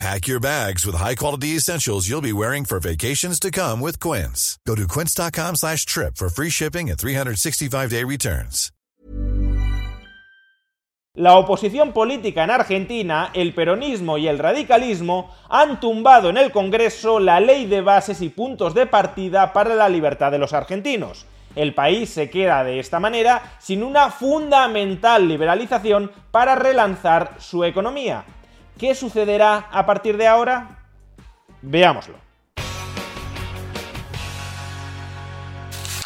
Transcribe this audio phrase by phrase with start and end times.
[0.00, 4.58] Pack your bags with high-quality essentials you'll be wearing for vacations to come with Quince.
[4.66, 8.70] Go to quince.com slash trip for free shipping and 365-day returns.
[11.16, 17.20] La oposición política en Argentina, el peronismo y el radicalismo han tumbado en el Congreso
[17.20, 21.24] la ley de bases y puntos de partida para la libertad de los argentinos.
[21.54, 28.24] El país se queda de esta manera sin una fundamental liberalización para relanzar su economía.
[28.78, 30.84] ¿Qué sucederá a partir de ahora?
[31.62, 32.16] Veámoslo.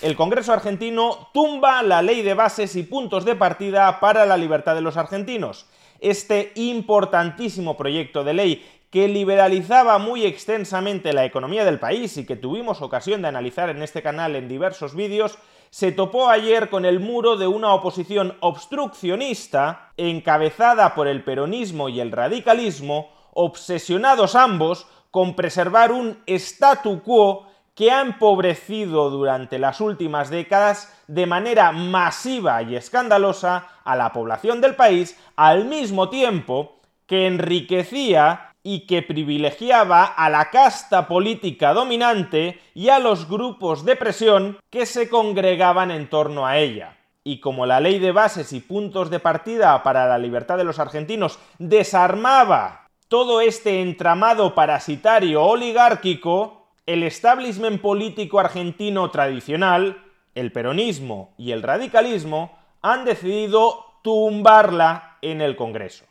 [0.03, 4.75] El Congreso argentino tumba la ley de bases y puntos de partida para la libertad
[4.75, 5.67] de los argentinos.
[5.99, 12.37] Este importantísimo proyecto de ley que liberalizaba muy extensamente la economía del país y que
[12.37, 15.39] tuvimos ocasión de analizar en este canal en diversos vídeos,
[15.71, 22.01] se topó ayer con el muro de una oposición obstruccionista encabezada por el peronismo y
[22.01, 30.31] el radicalismo, obsesionados ambos con preservar un statu quo que ha empobrecido durante las últimas
[30.31, 37.27] décadas de manera masiva y escandalosa a la población del país, al mismo tiempo que
[37.27, 44.59] enriquecía y que privilegiaba a la casta política dominante y a los grupos de presión
[44.69, 46.99] que se congregaban en torno a ella.
[47.25, 50.79] Y como la ley de bases y puntos de partida para la libertad de los
[50.79, 61.53] argentinos desarmaba todo este entramado parasitario oligárquico, el establishment político argentino tradicional, el peronismo y
[61.53, 66.08] el radicalismo, han decidido tumbarla en el Congreso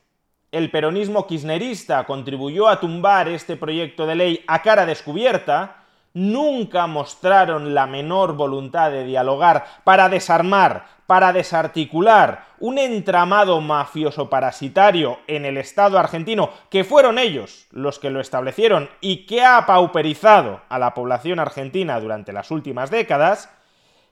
[0.51, 7.75] el peronismo kirchnerista contribuyó a tumbar este proyecto de ley a cara descubierta, nunca mostraron
[7.75, 15.57] la menor voluntad de dialogar para desarmar, para desarticular un entramado mafioso parasitario en el
[15.57, 20.93] Estado argentino, que fueron ellos los que lo establecieron y que ha pauperizado a la
[20.93, 23.53] población argentina durante las últimas décadas,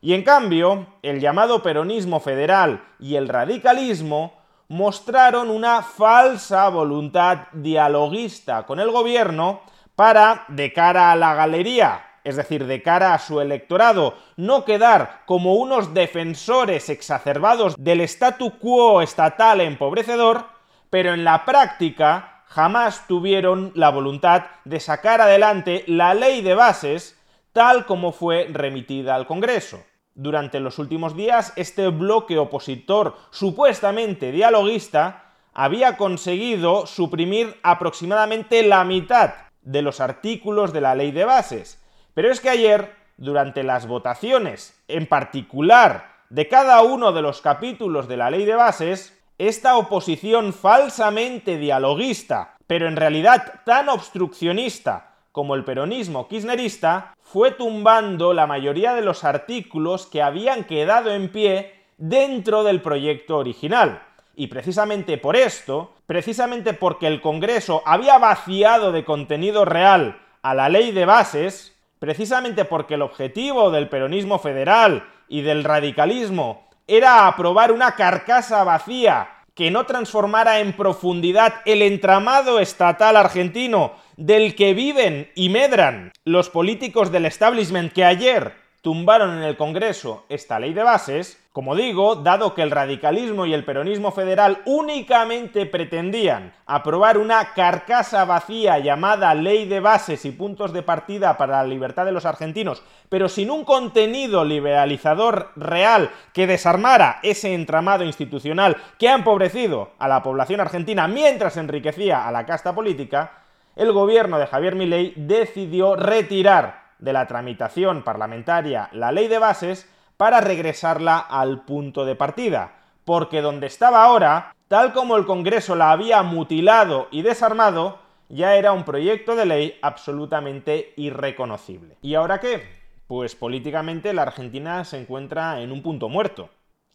[0.02, 8.66] y en cambio, el llamado peronismo federal y el radicalismo mostraron una falsa voluntad dialoguista
[8.66, 9.62] con el gobierno
[9.96, 15.22] para, de cara a la galería, es decir, de cara a su electorado, no quedar
[15.26, 20.46] como unos defensores exacerbados del statu quo estatal empobrecedor,
[20.90, 27.20] pero en la práctica jamás tuvieron la voluntad de sacar adelante la ley de bases
[27.54, 29.84] tal como fue remitida al Congreso.
[30.18, 39.34] Durante los últimos días, este bloque opositor supuestamente dialoguista había conseguido suprimir aproximadamente la mitad
[39.62, 41.84] de los artículos de la ley de bases.
[42.14, 48.08] Pero es que ayer, durante las votaciones, en particular de cada uno de los capítulos
[48.08, 55.56] de la ley de bases, esta oposición falsamente dialoguista, pero en realidad tan obstruccionista como
[55.56, 61.74] el peronismo kirchnerista, fue tumbando la mayoría de los artículos que habían quedado en pie
[61.98, 64.02] dentro del proyecto original.
[64.38, 70.70] Y precisamente por esto, precisamente porque el Congreso había vaciado de contenido real a la
[70.70, 77.74] ley de bases, precisamente porque el objetivo del peronismo federal y del radicalismo era aprobar
[77.74, 85.32] una carcasa vacía que no transformara en profundidad el entramado estatal argentino del que viven
[85.34, 90.84] y medran los políticos del establishment que ayer tumbaron en el Congreso esta ley de
[90.84, 97.56] bases, como digo, dado que el radicalismo y el peronismo federal únicamente pretendían aprobar una
[97.56, 102.28] carcasa vacía llamada ley de bases y puntos de partida para la libertad de los
[102.28, 109.94] argentinos, pero sin un contenido liberalizador real que desarmara ese entramado institucional que ha empobrecido
[109.98, 113.32] a la población argentina mientras enriquecía a la casta política,
[113.76, 119.90] el gobierno de Javier Milei decidió retirar de la tramitación parlamentaria la ley de bases
[120.18, 125.92] para regresarla al punto de partida, porque donde estaba ahora, tal como el Congreso la
[125.92, 128.00] había mutilado y desarmado,
[128.30, 131.98] ya era un proyecto de ley absolutamente irreconocible.
[132.02, 132.64] ¿Y ahora qué?
[133.08, 136.50] Pues políticamente la Argentina se encuentra en un punto muerto.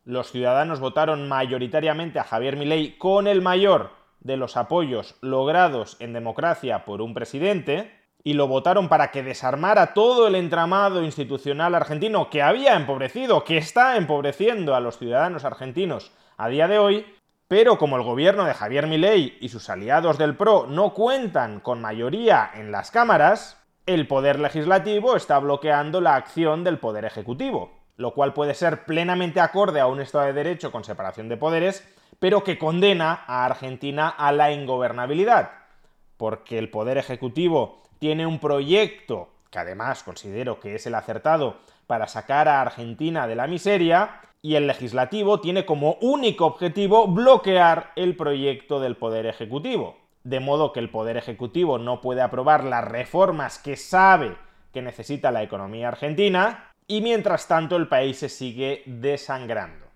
[0.05, 6.13] Los ciudadanos votaron mayoritariamente a Javier Milei con el mayor de los apoyos logrados en
[6.13, 12.31] democracia por un presidente, y lo votaron para que desarmara todo el entramado institucional argentino
[12.31, 17.07] que había empobrecido, que está empobreciendo a los ciudadanos argentinos a día de hoy,
[17.49, 21.81] pero como el gobierno de Javier Milei y sus aliados del PRO no cuentan con
[21.81, 28.15] mayoría en las cámaras, el poder legislativo está bloqueando la acción del poder ejecutivo, lo
[28.15, 31.89] cual puede ser plenamente acorde a un Estado de Derecho con separación de poderes,
[32.21, 35.51] pero que condena a Argentina a la ingobernabilidad,
[36.21, 41.57] porque el poder ejecutivo tiene un proyecto, que además considero que es el acertado,
[41.87, 47.93] para sacar a Argentina de la miseria, y el legislativo tiene como único objetivo bloquear
[47.97, 49.97] el proyecto del Poder Ejecutivo.
[50.23, 54.37] De modo que el Poder Ejecutivo no puede aprobar las reformas que sabe
[54.75, 59.87] que necesita la economía argentina, y mientras tanto el país se sigue desangrando.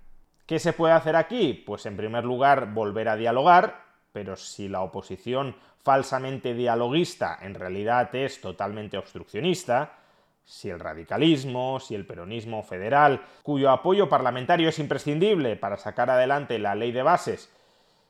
[0.47, 1.53] ¿Qué se puede hacer aquí?
[1.53, 3.84] Pues en primer lugar volver a dialogar,
[4.15, 9.99] pero si la oposición falsamente dialoguista en realidad es totalmente obstruccionista,
[10.45, 16.61] si el radicalismo, si el peronismo federal, cuyo apoyo parlamentario es imprescindible para sacar adelante
[16.61, 17.53] la ley de bases,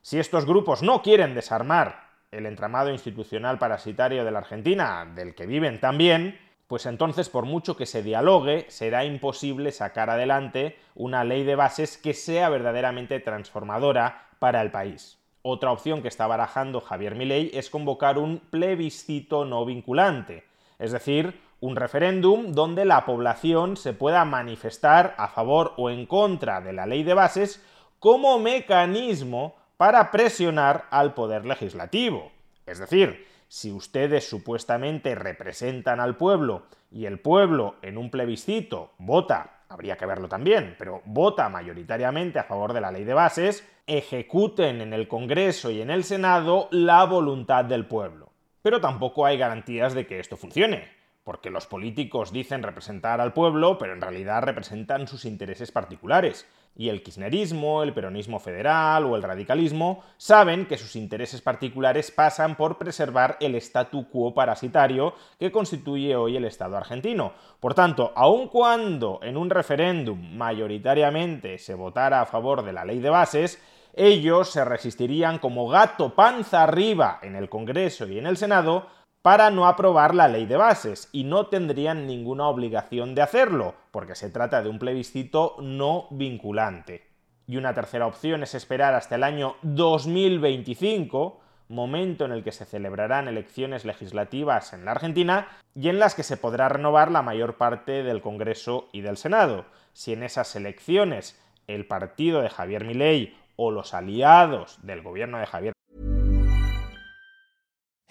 [0.03, 5.47] si estos grupos no quieren desarmar el entramado institucional parasitario de la Argentina, del que
[5.47, 11.45] viven también, pues entonces por mucho que se dialogue, será imposible sacar adelante una ley
[11.45, 15.24] de bases que sea verdaderamente transformadora para el país.
[15.47, 20.45] Otra opción que está barajando Javier Milei es convocar un plebiscito no vinculante,
[20.79, 26.63] es decir, un referéndum donde la población se pueda manifestar a favor o en contra
[26.63, 27.63] de la ley de bases
[27.99, 32.33] como mecanismo para presionar al poder legislativo.
[32.65, 39.63] Es decir, si ustedes supuestamente representan al pueblo y el pueblo en un plebiscito vota
[39.69, 44.81] habría que verlo también, pero vota mayoritariamente a favor de la ley de bases, ejecuten
[44.81, 48.33] en el Congreso y en el Senado la voluntad del pueblo.
[48.61, 50.89] Pero tampoco hay garantías de que esto funcione,
[51.25, 56.89] porque los políticos dicen representar al pueblo, pero en realidad representan sus intereses particulares, y
[56.89, 62.79] el kirchnerismo, el peronismo federal o el radicalismo saben que sus intereses particulares pasan por
[62.79, 67.33] preservar el statu quo parasitario que constituye hoy el Estado argentino.
[67.61, 72.99] Por tanto, aun cuando en un referéndum mayoritariamente se votara a favor de la ley
[72.99, 73.63] de bases,
[73.97, 78.89] ellos se resistirían como gato panza arriba en el Congreso y en el Senado
[79.25, 84.15] para no aprobar la ley de bases y no tendrían ninguna obligación de hacerlo, porque
[84.15, 87.07] se trata de un plebiscito no vinculante.
[87.47, 91.41] Y una tercera opción es esperar hasta el año 2025,
[91.71, 96.23] momento en el que se celebrarán elecciones legislativas en la Argentina y en las que
[96.23, 99.65] se podrá renovar la mayor parte del Congreso y del Senado.
[99.95, 105.47] Si en esas elecciones el partido de Javier Milei o los aliados del gobierno de
[105.47, 105.75] Javier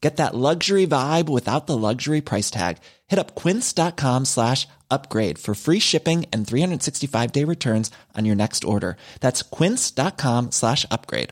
[0.00, 2.78] Get that luxury vibe without the luxury price tag.
[3.08, 8.64] Hit up quince.com slash upgrade for free shipping and 365 day returns on your next
[8.64, 8.96] order.
[9.20, 11.30] That's quince.com slash upgrade.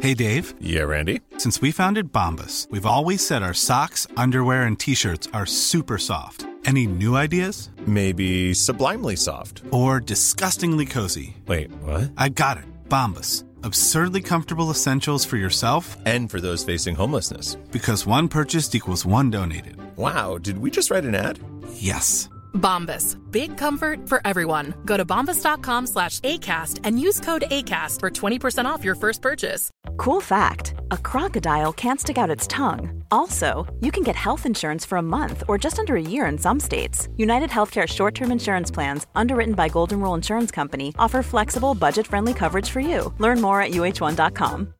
[0.00, 0.54] Hey Dave.
[0.60, 1.22] Yeah, Randy.
[1.38, 6.46] Since we founded Bombus, we've always said our socks, underwear, and t-shirts are super soft.
[6.66, 7.70] Any new ideas?
[7.86, 9.62] Maybe sublimely soft.
[9.70, 11.36] Or disgustingly cozy.
[11.46, 12.10] Wait, what?
[12.18, 12.64] I got it.
[12.88, 17.56] Bombus absurdly comfortable essentials for yourself and for those facing homelessness.
[17.70, 19.76] Because one purchased equals one donated.
[19.96, 21.38] Wow, did we just write an ad?
[21.74, 22.28] Yes.
[22.56, 23.16] Bombas.
[23.30, 24.74] Big comfort for everyone.
[24.84, 29.70] Go to bombas.com slash ACAST and use code ACAST for 20% off your first purchase.
[29.96, 33.02] Cool fact a crocodile can't stick out its tongue.
[33.10, 36.38] Also, you can get health insurance for a month or just under a year in
[36.38, 37.08] some states.
[37.16, 42.06] United Healthcare short term insurance plans, underwritten by Golden Rule Insurance Company, offer flexible, budget
[42.06, 43.12] friendly coverage for you.
[43.18, 44.74] Learn more at uh1.com.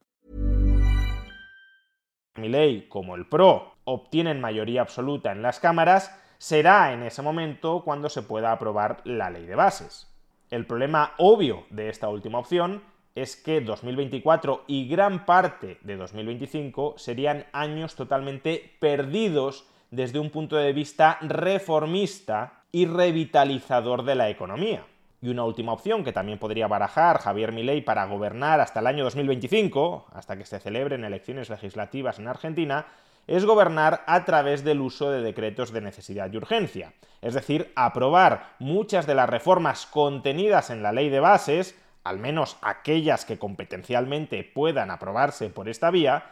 [2.38, 8.09] Milei, como el PRO, obtienen mayoría absoluta en las cámaras, será en ese momento cuando
[8.09, 10.12] se pueda aprobar la ley de bases.
[10.50, 12.83] El problema obvio de esta última opción
[13.14, 20.57] es que 2024 y gran parte de 2025 serían años totalmente perdidos desde un punto
[20.57, 24.87] de vista reformista y revitalizador de la economía.
[25.26, 29.02] Y una última opción que también podría barajar Javier Milei para gobernar hasta el año
[29.02, 32.87] 2025, hasta que se celebren elecciones legislativas en Argentina,
[33.26, 36.92] es gobernar a través del uso de decretos de necesidad y urgencia.
[37.23, 42.56] Es decir, aprobar muchas de las reformas contenidas en la ley de bases al menos
[42.62, 46.23] aquellas que competencialmente puedan aprobarse por esta vía,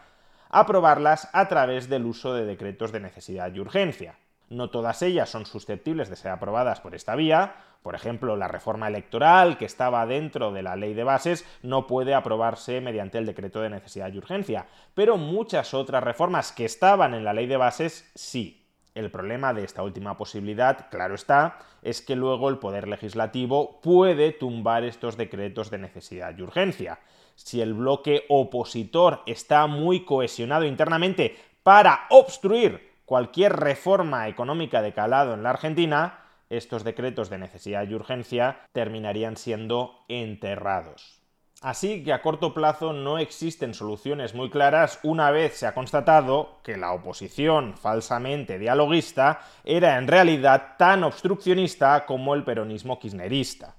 [0.49, 4.15] aprobarlas a través del uso de decretos de necesidad y urgencia.
[4.49, 7.55] No todas ellas son susceptibles de ser aprobadas por esta vía.
[7.81, 12.13] Por ejemplo, la reforma electoral, que estaba dentro de la ley de bases, no puede
[12.13, 14.67] aprobarse mediante el decreto de necesidad y urgencia.
[14.93, 18.61] Pero muchas otras reformas que estaban en la ley de bases sí.
[18.95, 24.31] El problema de esta última posibilidad, claro está, es que luego el Poder Legislativo puede
[24.31, 26.99] tumbar estos decretos de necesidad y urgencia.
[27.35, 35.33] Si el bloque opositor está muy cohesionado internamente para obstruir cualquier reforma económica de calado
[35.33, 36.19] en la Argentina,
[36.49, 41.21] estos decretos de necesidad y urgencia terminarían siendo enterrados.
[41.61, 46.59] Así que a corto plazo no existen soluciones muy claras una vez se ha constatado
[46.63, 53.75] que la oposición falsamente dialoguista era en realidad tan obstruccionista como el peronismo kirchnerista.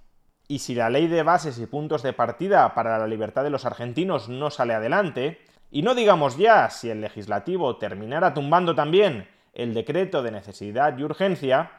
[0.48, 3.64] Y si la ley de bases y puntos de partida para la libertad de los
[3.64, 9.74] argentinos no sale adelante, y no digamos ya si el legislativo terminara tumbando también el
[9.74, 11.70] decreto de necesidad y urgencia,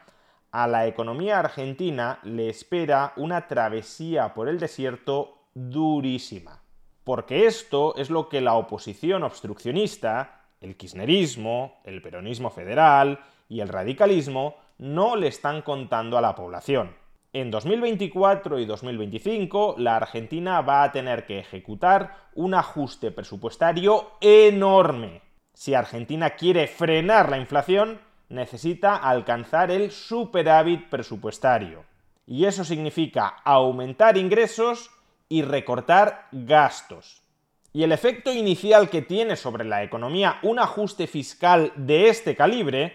[0.50, 6.62] a la economía argentina le espera una travesía por el desierto durísima.
[7.04, 13.68] Porque esto es lo que la oposición obstruccionista, el kirchnerismo, el peronismo federal y el
[13.68, 16.94] radicalismo no le están contando a la población.
[17.40, 25.22] En 2024 y 2025 la Argentina va a tener que ejecutar un ajuste presupuestario enorme.
[25.54, 31.84] Si Argentina quiere frenar la inflación, necesita alcanzar el superávit presupuestario.
[32.26, 34.90] Y eso significa aumentar ingresos
[35.28, 37.22] y recortar gastos.
[37.72, 42.94] Y el efecto inicial que tiene sobre la economía un ajuste fiscal de este calibre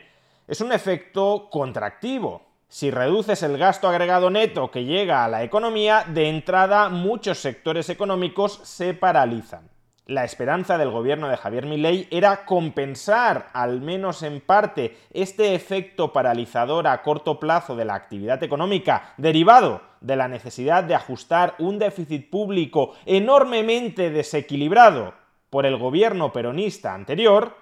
[0.50, 6.06] es un efecto contractivo, si reduces el gasto agregado neto que llega a la economía,
[6.08, 9.70] de entrada muchos sectores económicos se paralizan.
[10.08, 16.12] La esperanza del gobierno de Javier Milei era compensar, al menos en parte, este efecto
[16.12, 21.77] paralizador a corto plazo de la actividad económica derivado de la necesidad de ajustar un
[21.77, 25.13] déficit público enormemente desequilibrado
[25.51, 27.56] por el gobierno peronista anterior,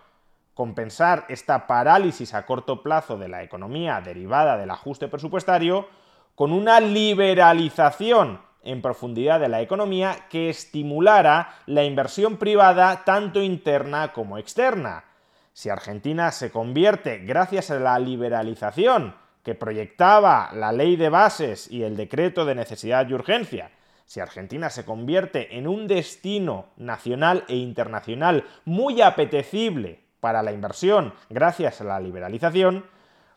[0.54, 5.88] compensar esta parálisis a corto plazo de la economía derivada del ajuste presupuestario
[6.36, 14.14] con una liberalización en profundidad de la economía que estimulara la inversión privada tanto interna
[14.14, 15.06] como externa.
[15.54, 21.84] Si Argentina se convierte, gracias a la liberalización que proyectaba la ley de bases y
[21.84, 23.72] el decreto de necesidad y urgencia,
[24.06, 31.14] si Argentina se convierte en un destino nacional e internacional muy apetecible para la inversión
[31.30, 32.86] gracias a la liberalización,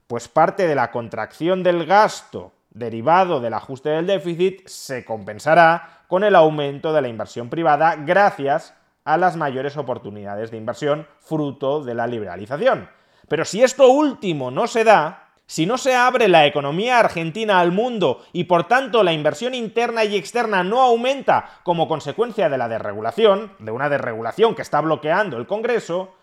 [0.06, 6.22] pues parte de la contracción del gasto derivado del ajuste del déficit se compensará con
[6.24, 8.74] el aumento de la inversión privada gracias
[9.04, 12.88] a las mayores oportunidades de inversión fruto de la liberalización.
[13.28, 17.70] Pero si esto último no se da, si no se abre la economía argentina al
[17.70, 22.68] mundo y por tanto la inversión interna y externa no aumenta como consecuencia de la
[22.68, 26.14] desregulación, de una desregulación que está bloqueando el Congreso,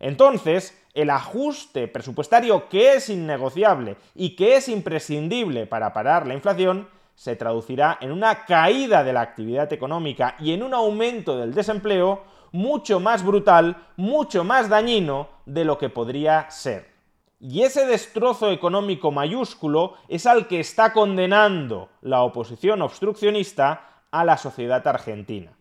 [0.00, 6.88] entonces, el ajuste presupuestario que es innegociable y que es imprescindible para parar la inflación
[7.14, 12.24] se traducirá en una caída de la actividad económica y en un aumento del desempleo
[12.50, 16.90] mucho más brutal, mucho más dañino de lo que podría ser.
[17.38, 24.36] Y ese destrozo económico mayúsculo es al que está condenando la oposición obstruccionista a la
[24.36, 25.52] sociedad argentina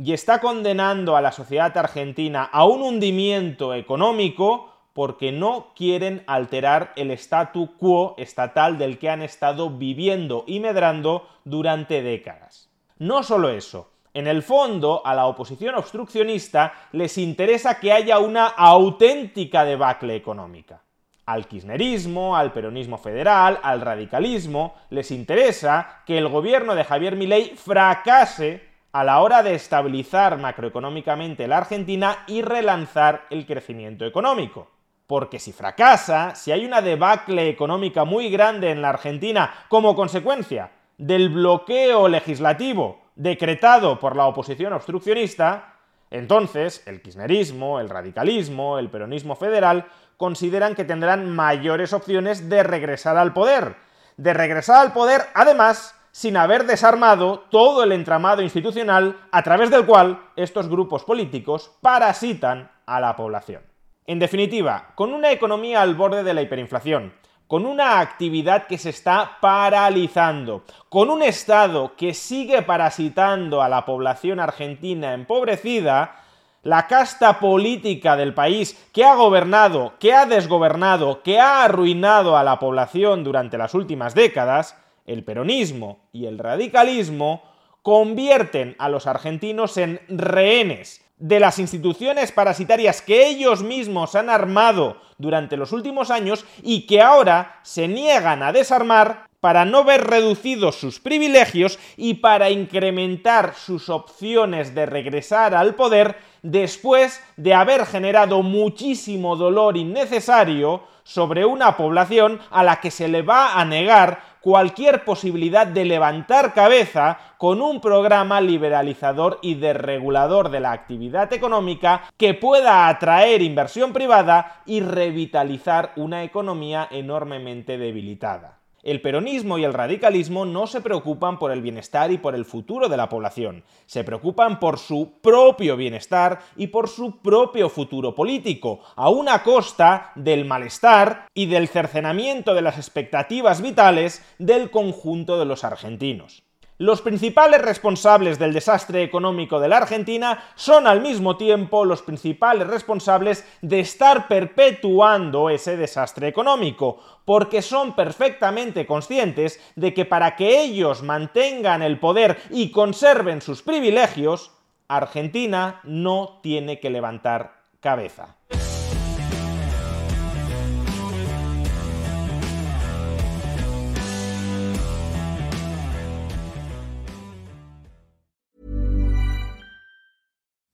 [0.00, 6.92] y está condenando a la sociedad argentina a un hundimiento económico porque no quieren alterar
[6.94, 12.70] el statu quo estatal del que han estado viviendo y medrando durante décadas.
[12.98, 18.46] No solo eso, en el fondo, a la oposición obstruccionista les interesa que haya una
[18.46, 20.82] auténtica debacle económica.
[21.26, 27.54] Al kirchnerismo, al peronismo federal, al radicalismo, les interesa que el gobierno de Javier Milei
[27.54, 34.70] fracase a la hora de estabilizar macroeconómicamente la Argentina y relanzar el crecimiento económico.
[35.06, 40.72] Porque si fracasa, si hay una debacle económica muy grande en la Argentina como consecuencia
[40.96, 45.74] del bloqueo legislativo decretado por la oposición obstruccionista,
[46.10, 53.16] entonces el kirchnerismo, el radicalismo, el peronismo federal consideran que tendrán mayores opciones de regresar
[53.16, 53.76] al poder.
[54.16, 59.86] De regresar al poder, además, sin haber desarmado todo el entramado institucional a través del
[59.86, 63.62] cual estos grupos políticos parasitan a la población.
[64.06, 67.12] En definitiva, con una economía al borde de la hiperinflación,
[67.46, 73.84] con una actividad que se está paralizando, con un Estado que sigue parasitando a la
[73.86, 76.16] población argentina empobrecida,
[76.62, 82.44] la casta política del país que ha gobernado, que ha desgobernado, que ha arruinado a
[82.44, 84.76] la población durante las últimas décadas,
[85.08, 87.42] el peronismo y el radicalismo,
[87.82, 95.00] convierten a los argentinos en rehenes de las instituciones parasitarias que ellos mismos han armado
[95.18, 100.76] durante los últimos años y que ahora se niegan a desarmar para no ver reducidos
[100.76, 108.42] sus privilegios y para incrementar sus opciones de regresar al poder después de haber generado
[108.42, 115.04] muchísimo dolor innecesario sobre una población a la que se le va a negar cualquier
[115.04, 122.32] posibilidad de levantar cabeza con un programa liberalizador y desregulador de la actividad económica que
[122.32, 128.57] pueda atraer inversión privada y revitalizar una economía enormemente debilitada.
[128.88, 132.88] El peronismo y el radicalismo no se preocupan por el bienestar y por el futuro
[132.88, 138.80] de la población, se preocupan por su propio bienestar y por su propio futuro político,
[138.96, 145.44] a una costa del malestar y del cercenamiento de las expectativas vitales del conjunto de
[145.44, 146.47] los argentinos.
[146.80, 152.68] Los principales responsables del desastre económico de la Argentina son al mismo tiempo los principales
[152.68, 160.62] responsables de estar perpetuando ese desastre económico, porque son perfectamente conscientes de que para que
[160.62, 164.52] ellos mantengan el poder y conserven sus privilegios,
[164.86, 168.36] Argentina no tiene que levantar cabeza.